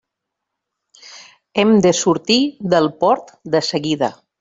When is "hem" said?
1.65-1.75